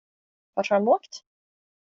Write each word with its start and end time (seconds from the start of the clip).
Vart 0.55 0.69
har 0.69 0.79
de 0.79 0.87
åkt? 0.87 1.23